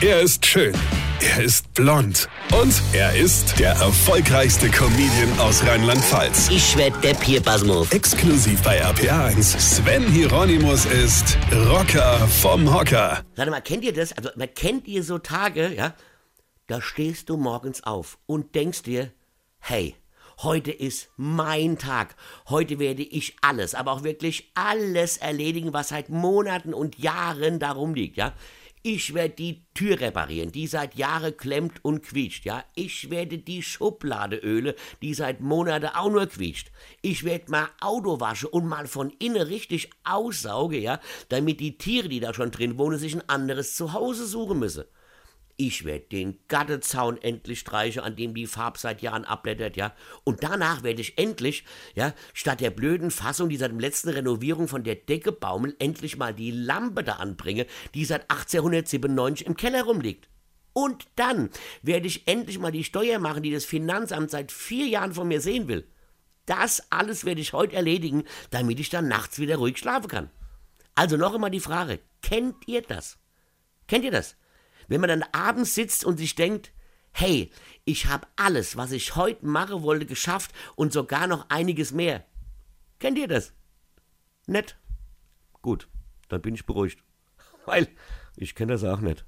Er 0.00 0.20
ist 0.20 0.46
schön. 0.46 0.72
Er 1.20 1.42
ist 1.42 1.74
blond. 1.74 2.28
Und 2.56 2.72
er 2.92 3.16
ist 3.16 3.58
der 3.58 3.72
erfolgreichste 3.72 4.68
Comedian 4.70 5.36
aus 5.40 5.66
Rheinland-Pfalz. 5.66 6.50
Ich 6.50 6.76
werd 6.76 7.02
der 7.02 7.14
Pierpasmus. 7.14 7.90
Exklusiv 7.90 8.62
bei 8.62 8.80
RPA1. 8.80 9.58
Sven 9.58 10.04
Hieronymus 10.04 10.86
ist 10.86 11.36
Rocker 11.68 12.28
vom 12.28 12.72
Hocker. 12.72 13.24
Sag 13.34 13.50
mal, 13.50 13.60
kennt 13.60 13.82
ihr 13.82 13.92
das? 13.92 14.12
Also, 14.12 14.30
man 14.36 14.54
kennt 14.54 14.86
ihr 14.86 15.02
so 15.02 15.18
Tage, 15.18 15.74
ja? 15.74 15.96
Da 16.68 16.80
stehst 16.80 17.28
du 17.28 17.36
morgens 17.36 17.82
auf 17.82 18.18
und 18.26 18.54
denkst 18.54 18.84
dir, 18.84 19.10
hey, 19.58 19.96
heute 20.44 20.70
ist 20.70 21.08
mein 21.16 21.76
Tag. 21.76 22.14
Heute 22.48 22.78
werde 22.78 23.02
ich 23.02 23.34
alles, 23.40 23.74
aber 23.74 23.90
auch 23.90 24.04
wirklich 24.04 24.52
alles 24.54 25.16
erledigen, 25.16 25.72
was 25.72 25.88
seit 25.88 26.08
Monaten 26.08 26.72
und 26.72 27.00
Jahren 27.00 27.58
darum 27.58 27.94
liegt, 27.94 28.16
ja? 28.16 28.32
Ich 28.82 29.12
werde 29.12 29.34
die 29.34 29.64
Tür 29.74 30.00
reparieren, 30.00 30.52
die 30.52 30.66
seit 30.66 30.94
Jahren 30.94 31.36
klemmt 31.36 31.84
und 31.84 32.02
quietscht, 32.02 32.44
ja. 32.44 32.64
Ich 32.74 33.10
werde 33.10 33.38
die 33.38 33.62
Schublade 33.62 34.36
öle, 34.36 34.74
die 35.02 35.14
seit 35.14 35.40
Monaten 35.40 35.86
auch 35.86 36.10
nur 36.10 36.26
quietscht. 36.26 36.70
Ich 37.02 37.24
werde 37.24 37.50
mal 37.50 37.68
Auto 37.80 38.20
waschen 38.20 38.50
und 38.50 38.66
mal 38.66 38.86
von 38.86 39.10
innen 39.18 39.42
richtig 39.42 39.90
aussauge, 40.04 40.78
ja, 40.78 41.00
damit 41.28 41.60
die 41.60 41.76
Tiere, 41.76 42.08
die 42.08 42.20
da 42.20 42.32
schon 42.32 42.50
drin 42.50 42.78
wohnen, 42.78 42.98
sich 42.98 43.14
ein 43.14 43.28
anderes 43.28 43.74
Zuhause 43.74 44.26
suchen 44.26 44.58
müssen. 44.60 44.84
Ich 45.60 45.84
werde 45.84 46.04
den 46.06 46.38
Gattezaun 46.46 47.20
endlich 47.20 47.58
streichen, 47.58 48.00
an 48.00 48.14
dem 48.14 48.32
die 48.32 48.46
Farbe 48.46 48.78
seit 48.78 49.02
Jahren 49.02 49.24
abblättert, 49.24 49.76
ja. 49.76 49.92
Und 50.22 50.44
danach 50.44 50.84
werde 50.84 51.00
ich 51.00 51.18
endlich, 51.18 51.64
ja, 51.96 52.14
statt 52.32 52.60
der 52.60 52.70
blöden 52.70 53.10
Fassung, 53.10 53.48
die 53.48 53.56
seit 53.56 53.72
dem 53.72 53.80
letzten 53.80 54.10
Renovierung 54.10 54.68
von 54.68 54.84
der 54.84 54.94
Decke 54.94 55.32
baumelt, 55.32 55.74
endlich 55.80 56.16
mal 56.16 56.32
die 56.32 56.52
Lampe 56.52 57.02
da 57.02 57.14
anbringen, 57.14 57.66
die 57.94 58.04
seit 58.04 58.30
1897 58.30 59.48
im 59.48 59.56
Keller 59.56 59.82
rumliegt. 59.82 60.28
Und 60.74 61.08
dann 61.16 61.50
werde 61.82 62.06
ich 62.06 62.28
endlich 62.28 62.60
mal 62.60 62.70
die 62.70 62.84
Steuer 62.84 63.18
machen, 63.18 63.42
die 63.42 63.50
das 63.50 63.64
Finanzamt 63.64 64.30
seit 64.30 64.52
vier 64.52 64.86
Jahren 64.86 65.12
von 65.12 65.26
mir 65.26 65.40
sehen 65.40 65.66
will. 65.66 65.88
Das 66.46 66.84
alles 66.92 67.24
werde 67.24 67.40
ich 67.40 67.52
heute 67.52 67.74
erledigen, 67.74 68.22
damit 68.50 68.78
ich 68.78 68.90
dann 68.90 69.08
nachts 69.08 69.40
wieder 69.40 69.56
ruhig 69.56 69.78
schlafen 69.78 70.06
kann. 70.06 70.30
Also 70.94 71.16
noch 71.16 71.34
einmal 71.34 71.50
die 71.50 71.58
Frage, 71.58 71.98
kennt 72.22 72.68
ihr 72.68 72.82
das? 72.82 73.18
Kennt 73.88 74.04
ihr 74.04 74.12
das? 74.12 74.36
Wenn 74.88 75.00
man 75.00 75.08
dann 75.08 75.24
abends 75.32 75.74
sitzt 75.74 76.04
und 76.04 76.16
sich 76.16 76.34
denkt, 76.34 76.72
hey, 77.12 77.50
ich 77.84 78.06
habe 78.06 78.26
alles, 78.36 78.76
was 78.76 78.92
ich 78.92 79.16
heute 79.16 79.46
machen 79.46 79.82
wollte, 79.82 80.06
geschafft 80.06 80.52
und 80.74 80.92
sogar 80.92 81.26
noch 81.26 81.48
einiges 81.48 81.92
mehr. 81.92 82.24
Kennt 82.98 83.18
ihr 83.18 83.28
das? 83.28 83.52
Nett? 84.46 84.76
Gut, 85.62 85.88
dann 86.28 86.42
bin 86.42 86.54
ich 86.54 86.66
beruhigt. 86.66 87.02
Weil 87.66 87.88
ich 88.36 88.54
kenne 88.54 88.72
das 88.72 88.84
auch 88.84 89.00
nicht. 89.00 89.24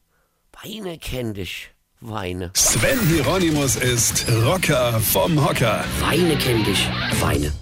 Weine 0.62 0.98
kenn 0.98 1.34
dich. 1.34 1.70
Weine. 2.00 2.50
Sven 2.54 2.98
Hieronymus 3.08 3.76
ist 3.76 4.26
Rocker 4.30 4.98
vom 5.00 5.46
Hocker. 5.46 5.84
Weine 6.00 6.36
kenn 6.38 6.64
dich. 6.64 6.88
Weine. 7.20 7.52